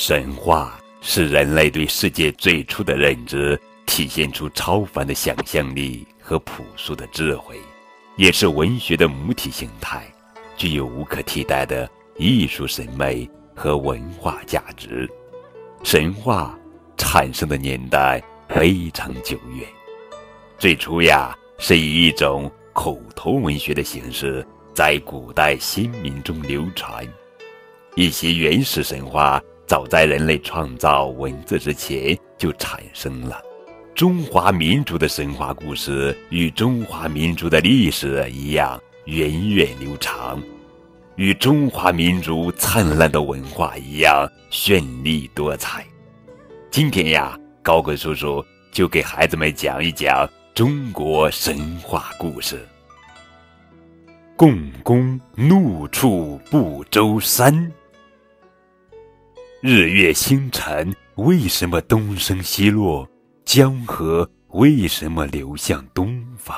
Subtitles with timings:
[0.00, 7.58] 神话是人类对世界最初的认知，体现出超凡的想象力和朴素的智慧，
[8.14, 10.06] 也是文学的母体形态，
[10.56, 15.10] 具有无可替代的艺术审美和文化价值。
[15.82, 16.56] 神话
[16.96, 19.66] 产生的年代非常久远，
[20.58, 27.04] 最初呀是以一种口头文学的形式在古代先民中流传，
[27.96, 29.42] 一些原始神话。
[29.68, 33.38] 早在人类创造文字之前就产生了。
[33.94, 40.42] 中华民族的神话故事与中华民族的历史一样源远流长，
[41.16, 45.84] 与中华民族灿烂的文化一样绚丽多彩。
[46.70, 52.66] 今天呀，高贵叔叔就给孩子们讲一讲中国神话故事。
[54.34, 57.70] 共工怒触不周山。
[59.60, 63.08] 日月星辰为什么东升西落？
[63.44, 66.54] 江河为什么流向东方？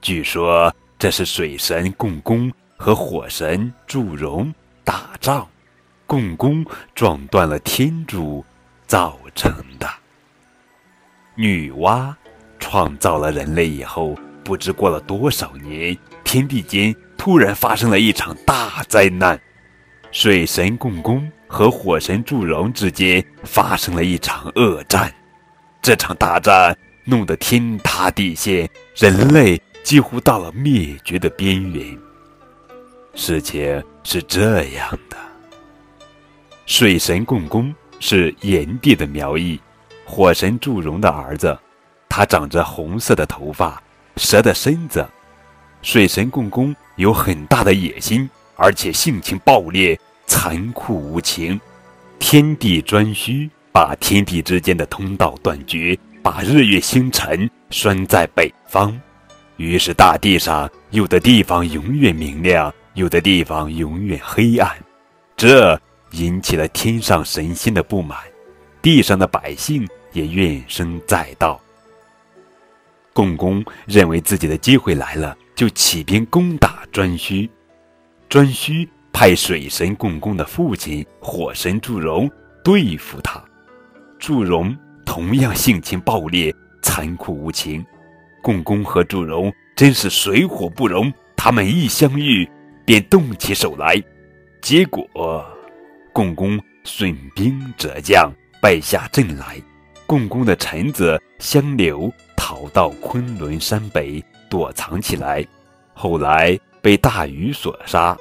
[0.00, 5.44] 据说这是水神共工和火神祝融打仗，
[6.06, 6.64] 共工
[6.94, 8.44] 撞断了天柱
[8.86, 9.88] 造成的。
[11.34, 12.14] 女娲
[12.60, 14.14] 创造了人类以后，
[14.44, 19.36] 不知过了多少年，天地间突然发生了一场大灾难，
[20.12, 21.28] 水神共工。
[21.46, 25.12] 和火神祝融之间发生了一场恶战，
[25.80, 31.98] 这场大战弄得天塌地陷，人类几乎到了灭绝的边缘。
[33.14, 35.16] 事情是这样的：
[36.66, 39.58] 水神共工是炎帝的苗裔，
[40.04, 41.56] 火神祝融的儿子，
[42.08, 43.82] 他长着红色的头发，
[44.16, 45.06] 蛇的身子。
[45.82, 49.98] 水神共工有很大的野心，而且性情暴烈。
[50.26, 51.60] 残酷无情，
[52.18, 58.98] 天地颛顼把天地之间的通道断绝，把日月星辰拴在北方，
[59.56, 64.70] 于是大地上有的地方永远明亮，有的地方永远黑暗，
[65.36, 65.80] 这
[66.12, 68.18] 引起了天上神仙的不满，
[68.82, 71.60] 地上的百姓也怨声载道。
[73.12, 77.48] 共工认为自己的机会来了，就起兵攻打颛顼，
[78.28, 78.88] 颛顼。
[79.18, 82.30] 派水神共工的父亲火神祝融
[82.62, 83.42] 对付他，
[84.18, 87.82] 祝融同样性情暴烈、残酷无情。
[88.42, 92.46] 共工和祝融真是水火不容，他们一相遇
[92.84, 93.96] 便动起手来，
[94.60, 95.02] 结果
[96.12, 99.56] 共工损兵折将，败下阵来。
[100.06, 105.42] 共工的臣子相柳逃到昆仑山北躲藏起来，
[105.94, 108.14] 后来被大禹所杀。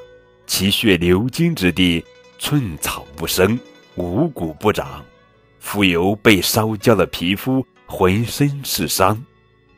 [0.47, 2.03] 其血流经之地，
[2.38, 3.59] 寸草不生，
[3.95, 5.03] 五谷不长。
[5.61, 9.22] 蜉蝣被烧焦了皮肤，浑身是伤。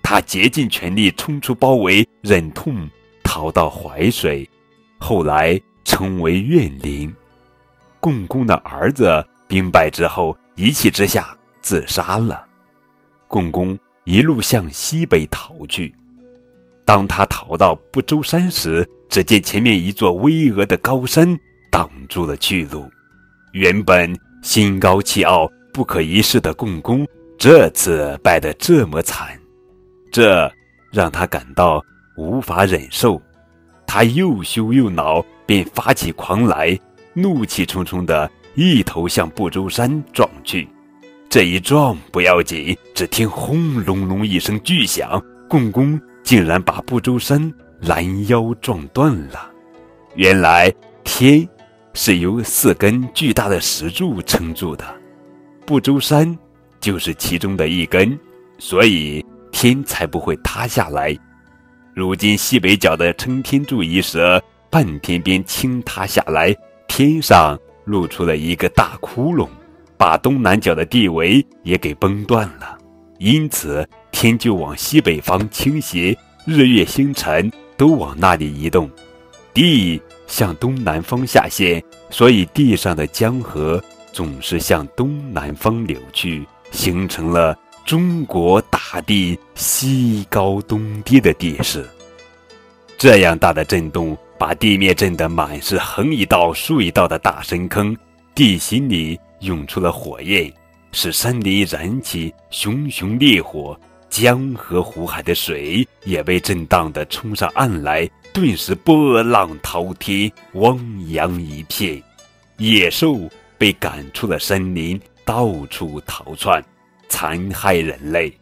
[0.03, 2.89] 他竭尽全力冲出包围，忍痛
[3.23, 4.50] 逃到淮水，
[4.97, 7.13] 后来成为怨灵。
[7.99, 12.45] 共工的儿子兵败之后，一气之下自杀了。
[13.28, 15.94] 共工一路向西北逃去。
[16.85, 21.38] 当他逃到不周山时，只见前面一座巍峨的高山
[21.72, 22.90] 挡住了去路。
[23.53, 27.07] 原本心高气傲、不可一世的共工，
[27.38, 29.40] 这次败得这么惨，
[30.12, 30.51] 这
[30.91, 31.84] 让他感到
[32.17, 33.22] 无法忍受。
[33.85, 36.78] 他又羞又恼，便发起狂来，
[37.13, 40.67] 怒气冲冲的一头向不周山撞去。
[41.29, 46.00] 这一撞不要紧，只听轰隆隆一声巨响，共工。
[46.23, 49.52] 竟然把不周山拦腰撞断了。
[50.16, 50.74] 原来
[51.04, 51.48] 天
[51.94, 54.86] 是由四根巨大的石柱撑住的，
[55.66, 56.38] 不周山
[56.80, 58.18] 就是其中的一根，
[58.58, 61.18] 所以天才不会塌下来。
[61.94, 66.56] 如今西北角的撑天柱一折，半天边倾塌下来，
[66.88, 69.47] 天上露出了一个大窟窿，
[69.97, 72.78] 把东南角的地围也给崩断了。
[73.20, 73.88] 因此。
[74.09, 78.90] 天就往西北方倾斜，日月星辰都往那里移动，
[79.53, 83.82] 地向东南方下陷，所以地上的江河
[84.12, 91.88] 总是向东南方流去，形成了中国大地西高东低的地势。
[92.97, 97.96] 这样大的震动，把地面震得满是横一道竖一道的大深坑，
[98.34, 100.52] 地心里涌出了火焰，
[100.91, 103.80] 使山林燃起熊熊烈火。
[104.09, 112.02] 江河湖海的水也被震荡的冲上岸来，顿时波浪滔天，汪洋一片，
[112.58, 116.64] 野兽被赶出了森林，到处逃窜，
[117.09, 118.36] 残害人类。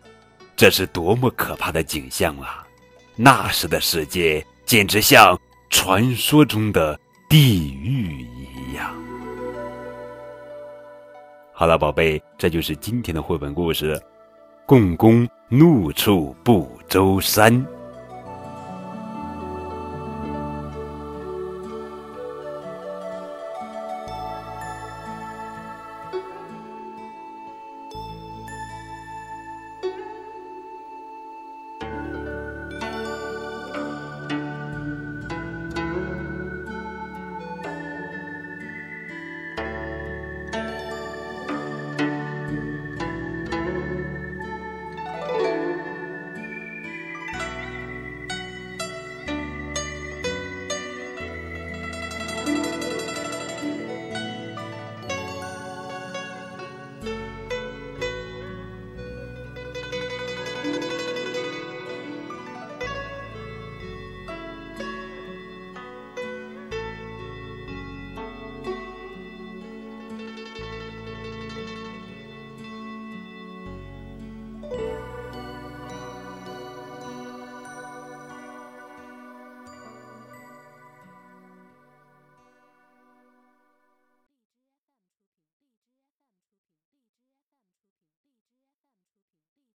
[0.56, 2.66] 这是多么可怕的景象啊！
[3.18, 5.38] 那时的世界简直像
[5.70, 6.98] 传说中的
[7.28, 8.96] 地狱一样。
[11.52, 14.02] 好了，宝贝，这就是今天的绘本故事。
[14.66, 17.75] 共工怒触不周山。